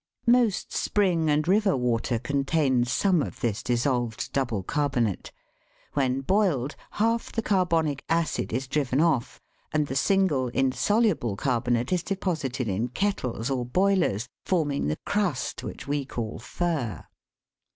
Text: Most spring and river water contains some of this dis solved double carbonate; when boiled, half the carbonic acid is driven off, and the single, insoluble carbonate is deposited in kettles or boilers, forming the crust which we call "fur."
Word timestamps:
Most 0.25 0.73
spring 0.73 1.29
and 1.29 1.47
river 1.47 1.77
water 1.77 2.17
contains 2.17 2.91
some 2.91 3.21
of 3.21 3.39
this 3.39 3.61
dis 3.61 3.83
solved 3.83 4.33
double 4.33 4.63
carbonate; 4.63 5.31
when 5.93 6.21
boiled, 6.21 6.75
half 6.93 7.31
the 7.31 7.43
carbonic 7.43 8.03
acid 8.09 8.51
is 8.51 8.67
driven 8.67 8.99
off, 8.99 9.39
and 9.71 9.85
the 9.85 9.95
single, 9.95 10.47
insoluble 10.47 11.35
carbonate 11.35 11.93
is 11.93 12.01
deposited 12.01 12.67
in 12.67 12.87
kettles 12.87 13.51
or 13.51 13.63
boilers, 13.63 14.27
forming 14.43 14.87
the 14.87 14.97
crust 15.05 15.63
which 15.63 15.87
we 15.87 16.03
call 16.03 16.39
"fur." 16.39 17.05